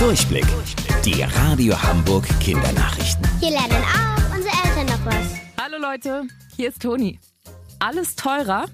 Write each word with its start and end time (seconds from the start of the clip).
Durchblick. 0.00 0.46
Die 1.04 1.20
Radio 1.20 1.74
Hamburg 1.82 2.26
Kindernachrichten. 2.40 3.22
Hier 3.38 3.50
lernen 3.50 3.84
auch 3.84 4.34
unsere 4.34 4.54
Eltern 4.64 4.86
noch 4.86 5.04
was. 5.04 5.34
Hallo 5.60 5.76
Leute, 5.78 6.22
hier 6.56 6.70
ist 6.70 6.80
Toni. 6.80 7.20
Alles 7.80 8.16
teurer? 8.16 8.64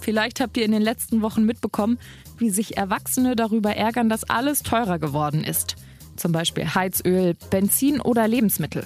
Vielleicht 0.00 0.40
habt 0.40 0.56
ihr 0.56 0.64
in 0.64 0.72
den 0.72 0.82
letzten 0.82 1.22
Wochen 1.22 1.44
mitbekommen, 1.44 2.00
wie 2.38 2.50
sich 2.50 2.76
Erwachsene 2.76 3.36
darüber 3.36 3.76
ärgern, 3.76 4.08
dass 4.08 4.28
alles 4.28 4.64
teurer 4.64 4.98
geworden 4.98 5.44
ist. 5.44 5.76
Zum 6.16 6.32
Beispiel 6.32 6.74
Heizöl, 6.74 7.36
Benzin 7.50 8.00
oder 8.00 8.26
Lebensmittel. 8.26 8.84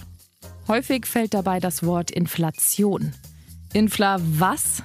Häufig 0.69 1.07
fällt 1.07 1.33
dabei 1.33 1.59
das 1.59 1.87
Wort 1.87 2.11
Inflation. 2.11 3.15
Infla 3.73 4.19
was? 4.21 4.83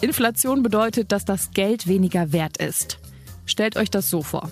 Inflation 0.00 0.62
bedeutet, 0.62 1.10
dass 1.10 1.24
das 1.24 1.50
Geld 1.50 1.88
weniger 1.88 2.30
wert 2.30 2.56
ist. 2.58 3.00
Stellt 3.46 3.76
euch 3.76 3.90
das 3.90 4.08
so 4.08 4.22
vor. 4.22 4.48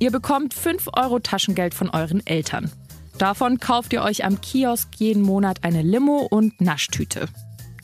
Ihr 0.00 0.10
bekommt 0.10 0.54
5 0.54 0.88
Euro 0.94 1.18
Taschengeld 1.18 1.74
von 1.74 1.90
euren 1.90 2.26
Eltern. 2.26 2.72
Davon 3.18 3.60
kauft 3.60 3.92
ihr 3.92 4.02
euch 4.02 4.24
am 4.24 4.40
Kiosk 4.40 4.88
jeden 4.96 5.22
Monat 5.22 5.62
eine 5.62 5.82
Limo 5.82 6.26
und 6.30 6.58
Naschtüte. 6.62 7.28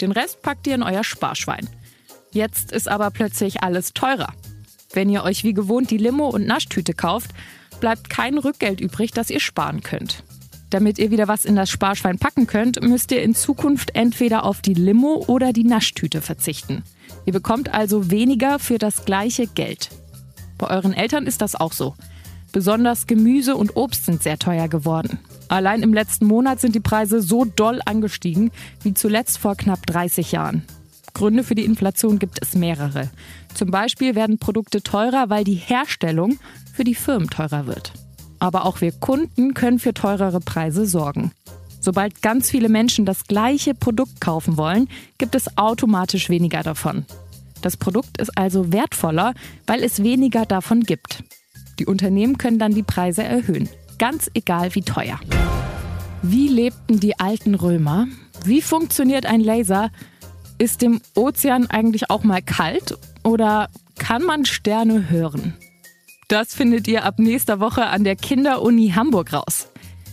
Den 0.00 0.12
Rest 0.12 0.40
packt 0.40 0.66
ihr 0.66 0.74
in 0.74 0.82
euer 0.82 1.04
Sparschwein. 1.04 1.68
Jetzt 2.32 2.72
ist 2.72 2.88
aber 2.88 3.10
plötzlich 3.10 3.62
alles 3.62 3.92
teurer. 3.92 4.32
Wenn 4.94 5.10
ihr 5.10 5.24
euch 5.24 5.44
wie 5.44 5.52
gewohnt 5.52 5.90
die 5.90 5.98
Limo 5.98 6.30
und 6.30 6.46
Naschtüte 6.46 6.94
kauft, 6.94 7.32
bleibt 7.80 8.08
kein 8.08 8.38
Rückgeld 8.38 8.80
übrig, 8.80 9.10
das 9.10 9.28
ihr 9.28 9.40
sparen 9.40 9.82
könnt. 9.82 10.24
Damit 10.70 10.98
ihr 10.98 11.10
wieder 11.10 11.28
was 11.28 11.44
in 11.44 11.54
das 11.54 11.68
Sparschwein 11.68 12.18
packen 12.18 12.46
könnt, 12.46 12.82
müsst 12.82 13.12
ihr 13.12 13.22
in 13.22 13.34
Zukunft 13.34 13.94
entweder 13.94 14.44
auf 14.44 14.62
die 14.62 14.74
Limo 14.74 15.22
oder 15.26 15.52
die 15.52 15.64
Naschtüte 15.64 16.22
verzichten. 16.22 16.82
Ihr 17.26 17.34
bekommt 17.34 17.74
also 17.74 18.10
weniger 18.10 18.58
für 18.58 18.78
das 18.78 19.04
gleiche 19.04 19.46
Geld. 19.46 19.90
Bei 20.58 20.68
euren 20.68 20.92
Eltern 20.92 21.26
ist 21.26 21.42
das 21.42 21.54
auch 21.54 21.72
so. 21.72 21.94
Besonders 22.52 23.06
Gemüse 23.06 23.56
und 23.56 23.76
Obst 23.76 24.06
sind 24.06 24.22
sehr 24.22 24.38
teuer 24.38 24.68
geworden. 24.68 25.18
Allein 25.48 25.82
im 25.82 25.92
letzten 25.92 26.26
Monat 26.26 26.60
sind 26.60 26.74
die 26.74 26.80
Preise 26.80 27.20
so 27.20 27.44
doll 27.44 27.80
angestiegen 27.84 28.50
wie 28.82 28.94
zuletzt 28.94 29.38
vor 29.38 29.56
knapp 29.56 29.86
30 29.86 30.32
Jahren. 30.32 30.62
Gründe 31.12 31.44
für 31.44 31.54
die 31.54 31.64
Inflation 31.64 32.18
gibt 32.18 32.40
es 32.42 32.54
mehrere. 32.54 33.10
Zum 33.54 33.70
Beispiel 33.70 34.14
werden 34.14 34.38
Produkte 34.38 34.82
teurer, 34.82 35.30
weil 35.30 35.44
die 35.44 35.54
Herstellung 35.54 36.38
für 36.72 36.84
die 36.84 36.94
Firmen 36.94 37.30
teurer 37.30 37.66
wird. 37.66 37.92
Aber 38.38 38.66
auch 38.66 38.80
wir 38.80 38.92
Kunden 38.92 39.54
können 39.54 39.78
für 39.78 39.94
teurere 39.94 40.40
Preise 40.40 40.86
sorgen. 40.86 41.32
Sobald 41.80 42.20
ganz 42.20 42.50
viele 42.50 42.68
Menschen 42.68 43.06
das 43.06 43.24
gleiche 43.24 43.72
Produkt 43.72 44.20
kaufen 44.20 44.56
wollen, 44.56 44.88
gibt 45.18 45.34
es 45.34 45.56
automatisch 45.56 46.28
weniger 46.28 46.62
davon. 46.62 47.06
Das 47.66 47.76
Produkt 47.76 48.18
ist 48.18 48.38
also 48.38 48.72
wertvoller, 48.72 49.34
weil 49.66 49.82
es 49.82 50.04
weniger 50.04 50.46
davon 50.46 50.82
gibt. 50.82 51.24
Die 51.80 51.86
Unternehmen 51.86 52.38
können 52.38 52.60
dann 52.60 52.72
die 52.72 52.84
Preise 52.84 53.24
erhöhen, 53.24 53.68
ganz 53.98 54.30
egal 54.34 54.72
wie 54.76 54.82
teuer. 54.82 55.18
Wie 56.22 56.46
lebten 56.46 57.00
die 57.00 57.18
alten 57.18 57.56
Römer? 57.56 58.06
Wie 58.44 58.62
funktioniert 58.62 59.26
ein 59.26 59.40
Laser? 59.40 59.90
Ist 60.58 60.80
dem 60.80 61.00
Ozean 61.16 61.66
eigentlich 61.66 62.08
auch 62.08 62.22
mal 62.22 62.40
kalt 62.40 62.96
oder 63.24 63.68
kann 63.98 64.22
man 64.22 64.44
Sterne 64.44 65.10
hören? 65.10 65.54
Das 66.28 66.54
findet 66.54 66.86
ihr 66.86 67.04
ab 67.04 67.18
nächster 67.18 67.58
Woche 67.58 67.86
an 67.86 68.04
der 68.04 68.14
Kinderuni 68.14 68.90
Hamburg 68.90 69.32
raus. 69.32 69.70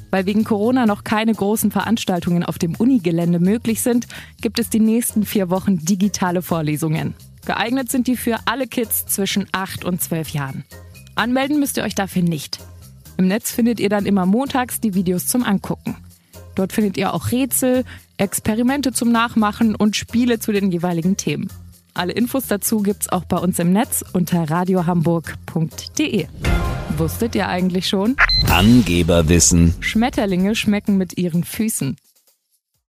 Weil 0.10 0.26
wegen 0.26 0.44
Corona 0.44 0.88
noch 0.88 1.04
keine 1.04 1.36
großen 1.36 1.70
Veranstaltungen 1.70 2.44
auf 2.44 2.58
dem 2.58 2.74
Unigelände 2.74 3.40
möglich 3.40 3.84
sind, 3.84 4.08
gibt 4.42 4.58
es 4.58 4.72
die 4.72 4.80
nächsten 4.80 5.24
vier 5.24 5.52
Wochen 5.52 5.78
digitale 5.78 6.42
Vorlesungen. 6.42 7.14
Geeignet 7.46 7.92
sind 7.92 8.08
die 8.08 8.18
für 8.18 8.38
alle 8.46 8.68
Kids 8.68 9.06
zwischen 9.06 9.48
8 9.52 9.84
und 9.84 10.02
12 10.02 10.30
Jahren. 10.30 10.64
Anmelden 11.16 11.60
müsst 11.60 11.78
ihr 11.78 11.84
euch 11.84 11.96
dafür 11.96 12.22
nicht. 12.22 12.60
Im 13.18 13.28
Netz 13.28 13.52
findet 13.52 13.80
ihr 13.80 13.90
dann 13.90 14.06
immer 14.06 14.26
montags 14.26 14.80
die 14.80 14.94
Videos 14.94 15.28
zum 15.28 15.44
Angucken. 15.44 15.96
Dort 16.56 16.74
findet 16.74 16.98
ihr 16.98 17.14
auch 17.14 17.32
Rätsel, 17.32 17.84
Experimente 18.18 18.94
zum 18.94 19.12
Nachmachen 19.12 19.76
und 19.76 19.96
Spiele 19.96 20.40
zu 20.40 20.52
den 20.52 20.72
jeweiligen 20.72 21.18
Themen. 21.18 21.50
Alle 21.94 22.14
Infos 22.14 22.48
dazu 22.48 22.82
gibt's 22.82 23.10
auch 23.10 23.26
bei 23.26 23.38
uns 23.38 23.60
im 23.60 23.72
Netz 23.72 24.04
unter 24.14 24.50
radiohamburg.de. 24.50 26.28
Wusstet 26.98 27.36
ihr 27.36 27.48
eigentlich 27.48 27.88
schon? 27.88 28.16
Angeberwissen. 28.50 29.76
Schmetterlinge 29.80 30.56
schmecken 30.56 30.98
mit 30.98 31.18
ihren 31.18 31.44
Füßen. 31.44 31.98